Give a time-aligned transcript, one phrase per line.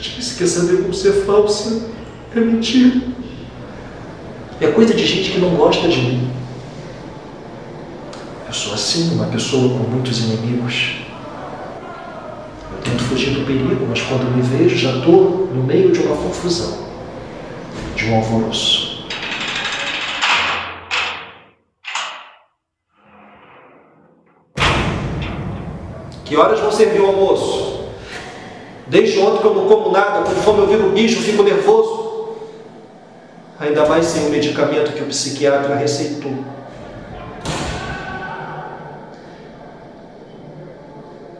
[0.00, 1.88] Se quer saber como ser falsa,
[2.34, 3.00] é mentira.
[4.60, 6.30] É coisa de gente que não gosta de mim.
[8.46, 10.96] Eu sou assim, uma pessoa com muitos inimigos.
[12.72, 16.16] Eu tento fugir do perigo, mas quando me vejo já estou no meio de uma
[16.16, 16.78] confusão,
[17.94, 19.06] de um alvoroço.
[26.24, 27.77] Que horas vão servir o almoço?
[28.88, 32.36] Desde ontem que eu não como nada, com fome eu viro bicho, fico nervoso.
[33.60, 36.32] Ainda mais sem o medicamento que o psiquiatra receitou.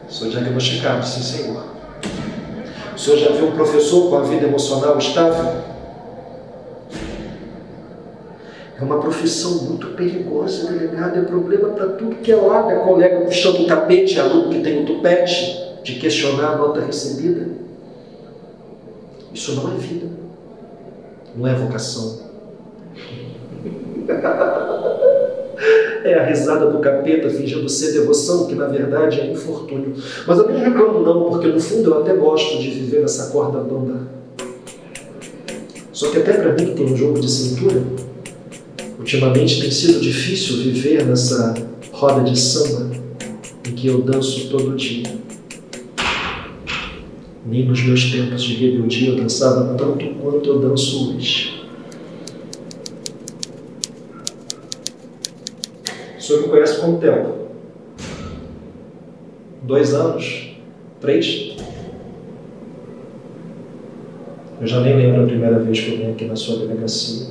[0.07, 1.63] Sou diagnosticado, sim, senhor.
[2.93, 5.63] O senhor já viu um professor com a vida emocional estável?
[8.79, 11.17] É uma profissão muito perigosa, delegado.
[11.17, 12.69] É problema para tudo que é lado.
[12.69, 16.81] É colega puxando o tapete, é aluno que tem o tupete de questionar a nota
[16.81, 17.47] recebida.
[19.33, 20.07] Isso não é vida.
[21.35, 22.19] Não é vocação.
[26.01, 29.93] É a risada do capeta fingindo ser devoção, que na verdade é infortúnio.
[30.25, 33.59] Mas eu não reclamo não, porque no fundo eu até gosto de viver nessa corda
[33.59, 34.07] bamba.
[35.91, 37.83] Só que até para mim que tem um jogo de cintura,
[38.99, 41.55] Ultimamente tem sido difícil viver nessa
[41.91, 42.91] roda de samba
[43.67, 45.03] em que eu danço todo dia.
[47.49, 51.63] Nem nos meus tempos de rebeldia eu dançava tanto quanto eu danço hoje.
[56.15, 57.33] O senhor me conhece quanto tempo?
[59.63, 60.55] Dois anos?
[61.01, 61.57] Três?
[64.61, 67.29] Eu já nem lembro a primeira vez que eu vim aqui na sua delegacia.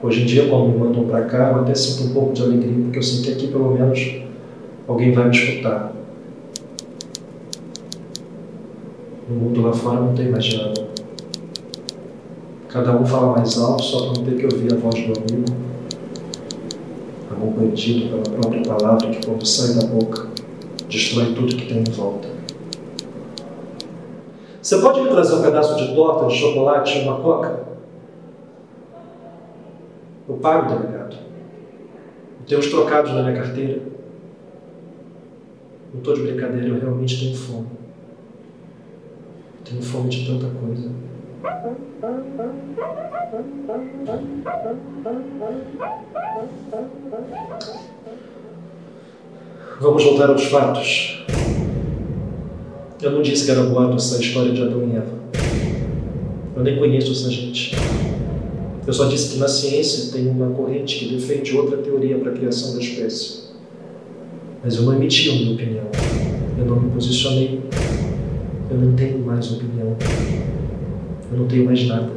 [0.00, 2.84] Hoje em dia, quando me mandam para cá, eu até sinto um pouco de alegria,
[2.84, 4.22] porque eu sinto que aqui, pelo menos,
[4.86, 6.01] alguém vai me escutar.
[9.32, 10.88] No mundo lá fora não tem mais diálogo.
[12.68, 15.46] Cada um fala mais alto só para não ter que ouvir a voz do amigo,
[17.30, 20.28] amor bandido pela própria palavra que, quando sai da boca,
[20.86, 22.28] destrói tudo que tem em volta.
[24.60, 27.60] Você pode me trazer um pedaço de torta, de chocolate e uma coca?
[30.28, 31.16] Eu pago, delegado.
[32.40, 33.80] Eu tenho os trocados na minha carteira.
[35.92, 37.82] Não estou de brincadeira, eu realmente tenho fome.
[39.72, 40.90] Tenho fome de tanta coisa.
[49.80, 51.24] Vamos voltar aos fatos.
[53.00, 55.22] Eu não disse que era boato essa história de Adão e Eva.
[56.54, 57.74] Eu nem conheço essa gente.
[58.86, 62.34] Eu só disse que na ciência tem uma corrente que defende outra teoria para a
[62.34, 63.44] criação da espécie.
[64.62, 65.86] Mas eu não emiti a minha opinião.
[66.58, 67.62] Eu não me posicionei.
[68.72, 69.94] Eu não tenho mais opinião.
[71.30, 72.10] Eu não tenho mais nada.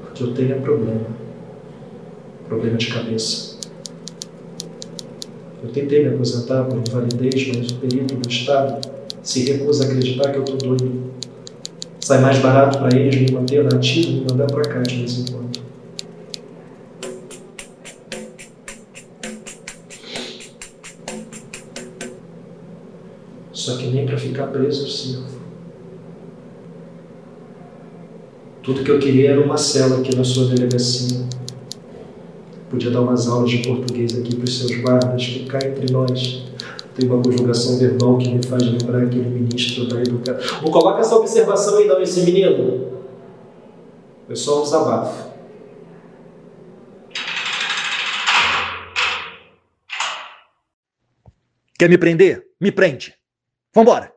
[0.00, 1.06] Porque eu tenho é problema.
[2.46, 3.56] Problema de cabeça.
[5.60, 8.88] Eu tentei me aposentar por invalidez, mas o perito do Estado
[9.24, 11.10] se recusa a acreditar que eu estou doido.
[11.98, 14.96] Sai mais barato para eles me manter na ativa e me mandar para cá de
[14.96, 15.59] vez em quando.
[23.60, 25.40] Só que nem para ficar preso eu sirvo.
[28.62, 31.20] Tudo que eu queria era uma cela aqui na sua delegacia.
[32.70, 36.42] Podia dar umas aulas de português aqui para os seus guardas, cá entre nós
[36.94, 40.62] tem uma conjugação verbal que me faz lembrar aquele ministro da educação.
[40.62, 43.02] Não coloca essa observação aí não, esse menino.
[44.28, 45.30] É só um desabafo.
[51.78, 52.46] Quer me prender?
[52.58, 53.19] Me prende.
[53.74, 54.12] Vambora.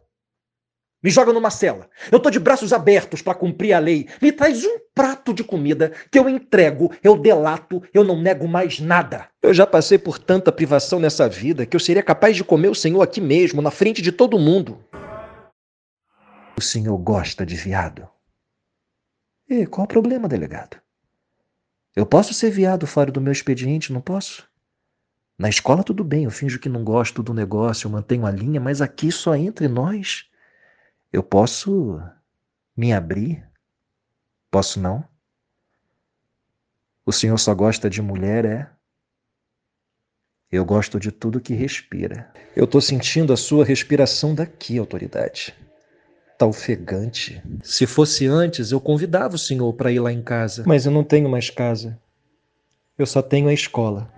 [1.04, 1.90] Me joga numa cela.
[2.10, 4.08] Eu tô de braços abertos para cumprir a lei.
[4.22, 8.80] Me traz um prato de comida que eu entrego, eu delato, eu não nego mais
[8.80, 9.28] nada.
[9.42, 12.76] Eu já passei por tanta privação nessa vida que eu seria capaz de comer o
[12.76, 14.82] senhor aqui mesmo, na frente de todo mundo.
[16.58, 18.08] O senhor gosta de viado?
[19.50, 20.78] E qual o problema, delegado?
[21.94, 24.48] Eu posso ser viado fora do meu expediente, não posso?
[25.38, 28.62] Na escola tudo bem, eu finjo que não gosto do negócio, eu mantenho a linha,
[28.62, 30.26] mas aqui só entre nós.
[31.12, 32.00] Eu posso
[32.76, 33.48] me abrir?
[34.50, 35.04] Posso não?
[37.06, 38.70] O senhor só gosta de mulher, é?
[40.52, 42.32] Eu gosto de tudo que respira.
[42.56, 45.54] Eu tô sentindo a sua respiração daqui, autoridade.
[46.38, 47.42] Tá ofegante.
[47.64, 50.64] Se fosse antes, eu convidava o senhor para ir lá em casa.
[50.66, 52.00] Mas eu não tenho mais casa.
[52.98, 54.12] Eu só tenho a escola.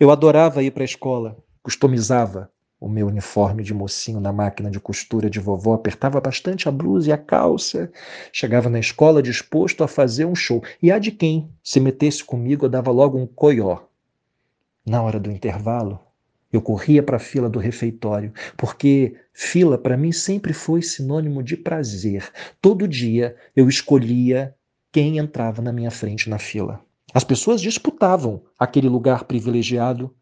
[0.00, 1.36] Eu adorava ir para a escola.
[1.62, 2.50] Customizava
[2.80, 7.10] o meu uniforme de mocinho na máquina de costura de vovó, apertava bastante a blusa
[7.10, 7.92] e a calça,
[8.32, 10.64] chegava na escola disposto a fazer um show.
[10.82, 13.80] E há de quem se metesse comigo, eu dava logo um coió.
[14.86, 16.00] Na hora do intervalo,
[16.50, 21.58] eu corria para a fila do refeitório, porque fila para mim sempre foi sinônimo de
[21.58, 22.26] prazer.
[22.58, 24.54] Todo dia eu escolhia
[24.90, 26.82] quem entrava na minha frente na fila.
[27.12, 30.14] As pessoas disputavam aquele lugar privilegiado.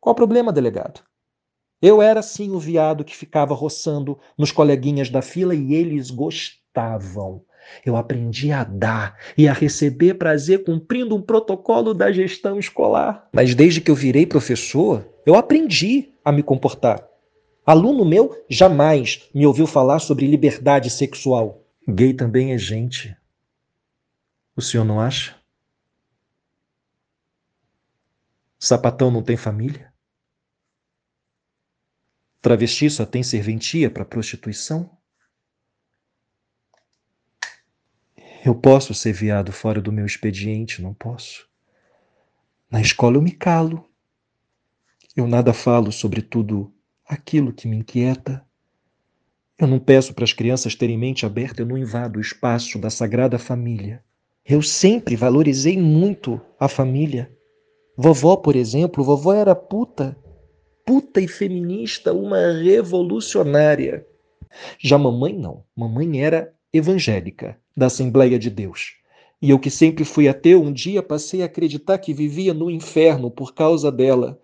[0.00, 1.00] Qual o problema, delegado?
[1.80, 7.44] Eu era sim o viado que ficava roçando nos coleguinhas da fila e eles gostavam.
[7.84, 13.28] Eu aprendi a dar e a receber prazer cumprindo um protocolo da gestão escolar.
[13.32, 17.06] Mas desde que eu virei professor, eu aprendi a me comportar.
[17.64, 21.64] Aluno meu jamais me ouviu falar sobre liberdade sexual.
[21.88, 23.14] Gay também é gente.
[24.56, 25.35] O senhor não acha?
[28.58, 29.92] Sapatão não tem família?
[32.40, 34.96] Travesti só tem serventia para prostituição?
[38.44, 41.48] Eu posso ser viado fora do meu expediente, não posso.
[42.70, 43.90] Na escola eu me calo.
[45.16, 46.72] Eu nada falo sobre tudo
[47.04, 48.46] aquilo que me inquieta.
[49.58, 52.90] Eu não peço para as crianças terem mente aberta, eu não invado o espaço da
[52.90, 54.04] sagrada família.
[54.44, 57.35] Eu sempre valorizei muito a família.
[57.96, 60.16] Vovó, por exemplo, vovó era puta
[60.86, 64.06] puta e feminista, uma revolucionária.
[64.78, 65.64] Já mamãe não.
[65.74, 68.94] Mamãe era evangélica, da Assembleia de Deus.
[69.42, 73.30] E eu que sempre fui ateu, um dia passei a acreditar que vivia no inferno
[73.30, 74.40] por causa dela.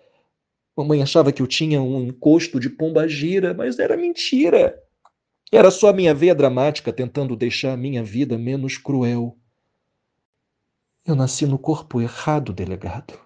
[0.76, 4.76] Mamãe achava que eu tinha um encosto de pomba gira, mas era mentira.
[5.52, 9.38] Era só a minha veia dramática tentando deixar a minha vida menos cruel.
[11.06, 13.21] Eu nasci no corpo errado, delegado.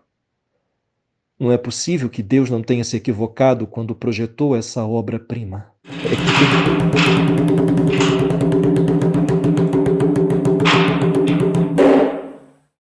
[1.38, 5.66] Não é possível que Deus não tenha se equivocado quando projetou essa obra-prima.